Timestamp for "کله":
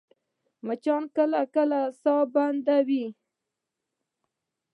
1.15-1.41, 1.55-1.79